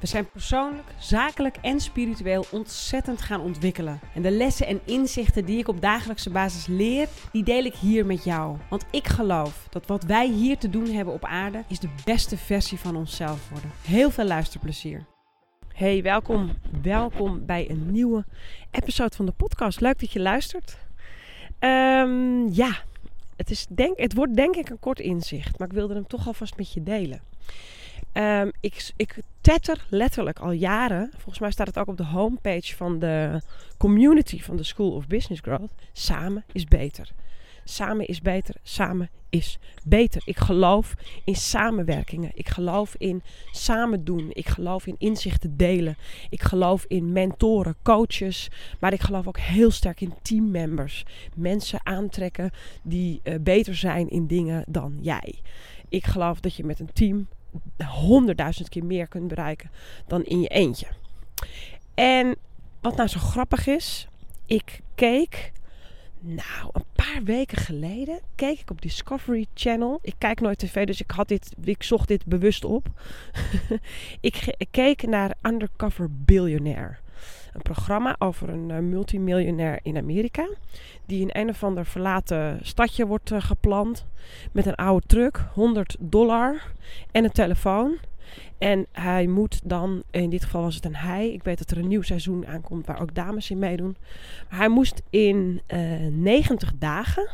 [0.00, 4.00] We zijn persoonlijk, zakelijk en spiritueel ontzettend gaan ontwikkelen.
[4.14, 8.06] En de lessen en inzichten die ik op dagelijkse basis leer, die deel ik hier
[8.06, 8.56] met jou.
[8.70, 12.36] Want ik geloof dat wat wij hier te doen hebben op aarde, is de beste
[12.36, 13.70] versie van onszelf worden.
[13.82, 15.06] Heel veel luisterplezier.
[15.72, 16.56] Hey, welkom.
[16.82, 18.24] Welkom bij een nieuwe
[18.70, 19.80] episode van de podcast.
[19.80, 20.78] Leuk dat je luistert.
[21.58, 22.78] Ehm, ja,
[23.36, 26.26] het, is denk, het wordt denk ik een kort inzicht, maar ik wilde hem toch
[26.26, 27.20] alvast met je delen.
[28.16, 31.10] Um, ik, ik tetter letterlijk al jaren.
[31.12, 33.40] Volgens mij staat het ook op de homepage van de
[33.76, 35.70] community van de School of Business Growth.
[35.92, 37.12] Samen is beter.
[37.64, 38.54] Samen is beter.
[38.62, 40.22] Samen is beter.
[40.24, 40.94] Ik geloof
[41.24, 42.30] in samenwerkingen.
[42.34, 43.22] Ik geloof in
[43.52, 44.30] samen doen.
[44.32, 45.96] Ik geloof in inzichten delen.
[46.30, 48.48] Ik geloof in mentoren, coaches.
[48.80, 51.04] Maar ik geloof ook heel sterk in teammembers.
[51.34, 52.50] Mensen aantrekken
[52.82, 55.34] die uh, beter zijn in dingen dan jij.
[55.88, 57.28] Ik geloof dat je met een team
[57.84, 59.70] honderdduizend keer meer kunt bereiken
[60.06, 60.86] dan in je eentje.
[61.94, 62.36] En
[62.80, 64.08] wat nou zo grappig is,
[64.46, 65.52] ik keek,
[66.20, 69.98] nou, een paar weken geleden keek ik op Discovery Channel.
[70.02, 72.88] Ik kijk nooit tv, dus ik, had dit, ik zocht dit bewust op.
[74.20, 76.96] ik, keek naar Undercover Billionaire
[77.56, 80.48] een programma over een uh, multimiljonair in Amerika.
[81.06, 84.06] Die in een of ander verlaten stadje wordt uh, gepland.
[84.52, 86.72] Met een oude truck, 100 dollar
[87.10, 87.98] en een telefoon.
[88.58, 91.32] En hij moet dan, in dit geval was het een hij.
[91.32, 93.96] Ik weet dat er een nieuw seizoen aankomt waar ook dames in meedoen.
[94.48, 97.28] Maar hij moest in uh, 90 dagen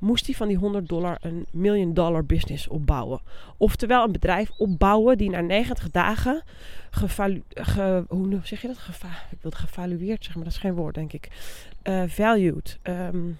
[0.00, 3.20] moest hij van die 100 dollar een million dollar business opbouwen.
[3.56, 6.42] Oftewel een bedrijf opbouwen die na 90 dagen
[6.90, 8.78] gevalu ge, hoe zeg je dat?
[8.78, 11.28] Geva ik wil gevalueerd zeggen, maar dat is geen woord denk ik.
[11.84, 12.78] Uh, valued.
[12.82, 13.38] Um,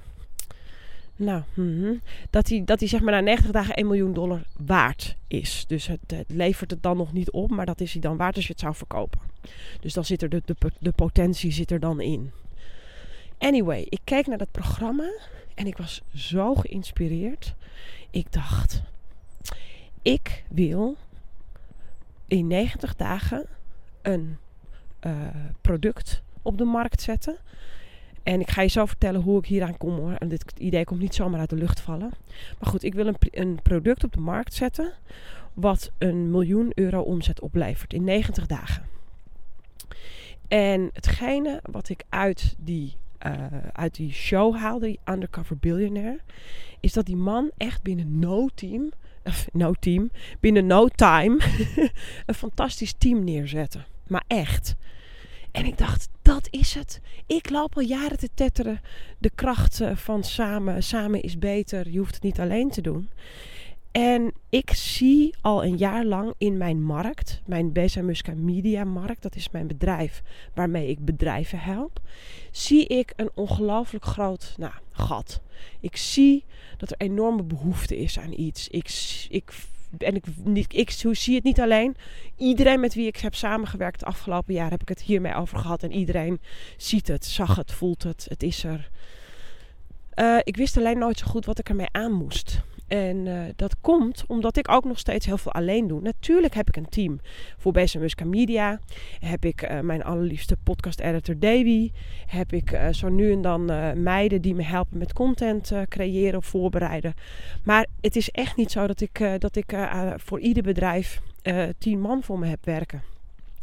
[1.16, 2.00] nou, -hmm.
[2.30, 5.64] dat hij dat zeg maar na 90 dagen 1 miljoen dollar waard is.
[5.68, 8.36] Dus het, het, levert het dan nog niet op, maar dat is hij dan waard
[8.36, 9.20] als je het zou verkopen.
[9.80, 12.30] Dus dan zit er de, de, de potentie zit er dan in.
[13.40, 15.10] Anyway, ik keek naar dat programma
[15.54, 17.54] en ik was zo geïnspireerd.
[18.10, 18.82] Ik dacht,
[20.02, 20.96] ik wil
[22.26, 23.46] in 90 dagen
[24.02, 24.36] een
[25.06, 25.26] uh,
[25.60, 27.36] product op de markt zetten.
[28.22, 30.12] En ik ga je zo vertellen hoe ik hieraan kom hoor.
[30.12, 32.10] En dit idee komt niet zomaar uit de lucht vallen.
[32.58, 34.92] Maar goed, ik wil een, een product op de markt zetten.
[35.54, 38.88] Wat een miljoen euro omzet oplevert in 90 dagen.
[40.48, 42.96] En hetgene wat ik uit die
[43.26, 43.32] uh,
[43.72, 46.20] uit die show haalde, die Undercover Billionaire,
[46.80, 48.90] is dat die man echt binnen no team,
[49.24, 50.10] of no team,
[50.40, 51.38] binnen no time,
[52.26, 53.84] een fantastisch team neerzette.
[54.06, 54.74] Maar echt.
[55.52, 57.00] En ik dacht, dat is het.
[57.26, 58.80] Ik loop al jaren te tetteren.
[59.18, 61.90] De kracht van samen, samen is beter.
[61.90, 63.10] Je hoeft het niet alleen te doen.
[63.92, 69.36] En ik zie al een jaar lang in mijn markt, mijn Bezamuska Media Markt, dat
[69.36, 70.22] is mijn bedrijf
[70.54, 72.00] waarmee ik bedrijven help,
[72.50, 75.40] zie ik een ongelooflijk groot nou, gat.
[75.80, 76.44] Ik zie
[76.76, 78.68] dat er enorme behoefte is aan iets.
[78.68, 78.90] Ik,
[79.28, 79.52] ik,
[79.98, 81.96] en ik, ik, ik zie het niet alleen.
[82.36, 85.82] Iedereen met wie ik heb samengewerkt de afgelopen jaar heb ik het hiermee over gehad.
[85.82, 86.40] En iedereen
[86.76, 88.90] ziet het, zag het, voelt het, het is er.
[90.14, 92.62] Uh, ik wist alleen nooit zo goed wat ik ermee aan moest.
[92.90, 96.00] En uh, dat komt omdat ik ook nog steeds heel veel alleen doe.
[96.00, 97.20] Natuurlijk heb ik een team.
[97.56, 98.80] Voor Bezamuska Media
[99.18, 101.90] heb ik uh, mijn allerliefste podcast-editor Davy.
[102.26, 103.64] Heb ik uh, zo nu en dan
[104.02, 107.14] meiden die me helpen met content creëren of voorbereiden.
[107.64, 109.74] Maar het is echt niet zo dat ik, dat ik
[110.16, 111.20] voor ieder bedrijf
[111.78, 113.02] tien man voor me heb werken.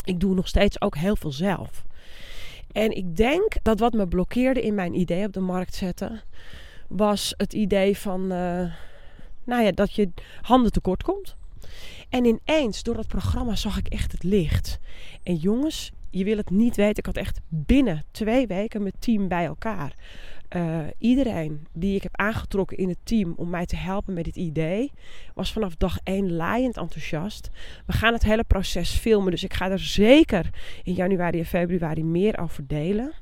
[0.03, 1.85] Ik doe nog steeds ook heel veel zelf.
[2.71, 6.21] En ik denk dat wat me blokkeerde in mijn idee op de markt zetten...
[6.87, 8.31] was het idee van
[9.47, 10.09] nou ja, dat je
[10.41, 11.35] handen tekort komt.
[12.09, 14.79] En ineens, door dat programma, zag ik echt het licht.
[15.23, 16.97] En jongens, je wil het niet weten.
[16.97, 19.93] Ik had echt binnen twee weken mijn team bij elkaar.
[20.55, 24.35] Uh, iedereen die ik heb aangetrokken in het team om mij te helpen met dit
[24.35, 24.91] idee,
[25.33, 27.49] was vanaf dag één laaiend enthousiast.
[27.85, 30.49] We gaan het hele proces filmen, dus ik ga er zeker
[30.83, 33.13] in januari en februari meer over delen.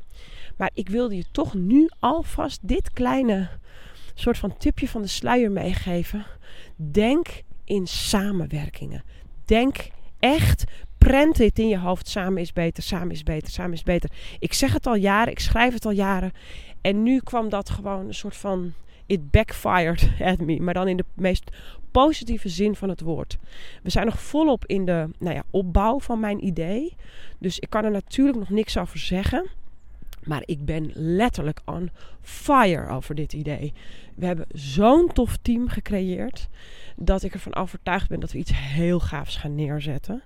[0.57, 3.49] Maar ik wilde je toch nu alvast dit kleine
[4.15, 6.25] soort van tipje van de sluier meegeven.
[6.75, 7.27] Denk
[7.63, 9.03] in samenwerkingen.
[9.45, 9.87] Denk
[10.19, 10.63] echt,
[10.97, 12.07] prent dit in je hoofd.
[12.07, 14.09] Samen is beter, samen is beter, samen is beter.
[14.39, 16.31] Ik zeg het al jaren, ik schrijf het al jaren.
[16.81, 18.73] En nu kwam dat gewoon een soort van
[19.05, 20.59] it backfired at me.
[20.59, 21.51] Maar dan in de meest
[21.91, 23.37] positieve zin van het woord.
[23.83, 26.95] We zijn nog volop in de nou ja, opbouw van mijn idee.
[27.39, 29.49] Dus ik kan er natuurlijk nog niks over zeggen.
[30.25, 31.89] Maar ik ben letterlijk on
[32.21, 33.73] fire over dit idee.
[34.15, 36.47] We hebben zo'n tof team gecreëerd.
[36.95, 40.23] Dat ik ervan overtuigd ben dat we iets heel gaafs gaan neerzetten.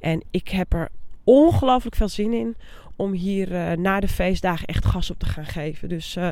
[0.00, 0.88] En ik heb er
[1.24, 2.56] ongelooflijk veel zin in
[2.96, 5.88] om hier uh, na de feestdagen echt gas op te gaan geven.
[5.88, 6.30] Dus uh,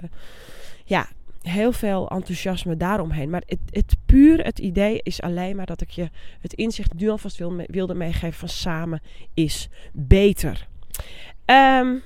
[0.85, 1.06] ja,
[1.43, 3.31] heel veel enthousiasme daaromheen.
[3.31, 6.11] Maar het, het puur het idee is alleen maar dat ik je
[6.41, 9.00] het inzicht nu alvast wil, wilde meegeven van samen
[9.35, 10.67] is beter.
[11.47, 12.03] Um,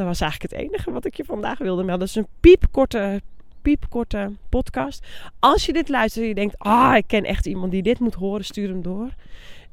[0.00, 2.06] dat was eigenlijk het enige wat ik je vandaag wilde melden.
[2.06, 3.20] Is een piepkorte,
[3.62, 5.06] piepkorte podcast.
[5.38, 8.14] Als je dit luistert en je denkt, ah, ik ken echt iemand die dit moet
[8.14, 9.08] horen, stuur hem door.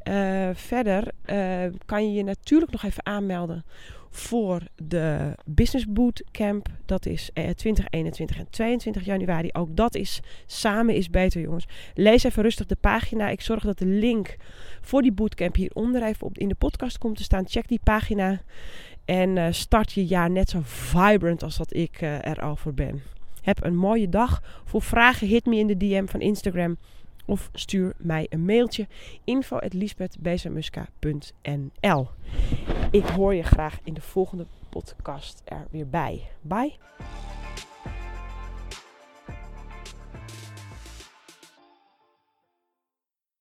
[0.08, 3.66] Uh, verder uh, kan je je natuurlijk nog even aanmelden
[4.10, 6.68] voor de Business Bootcamp.
[6.86, 9.50] Dat is eh, 20, 21 en 22 januari.
[9.52, 11.66] Ook dat is samen is beter, jongens.
[11.94, 13.30] Lees even rustig de pagina.
[13.30, 14.36] Ik zorg dat de link
[14.82, 17.48] voor die bootcamp hieronder even op in de podcast komt te staan.
[17.48, 18.42] Check die pagina.
[19.08, 22.74] En uh, start je jaar net zo vibrant als dat ik uh, er al voor
[22.74, 23.02] ben.
[23.42, 24.42] Heb een mooie dag.
[24.66, 26.78] Voor vragen hit me in de DM van Instagram.
[27.26, 28.88] Of stuur mij een mailtje.
[29.24, 29.58] info
[32.92, 36.28] Ik hoor je graag in de volgende podcast er weer bij.
[36.42, 36.74] Bye.